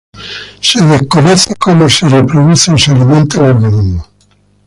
[0.61, 4.07] Se desconoce como se reproduce o se alimenta el organismo.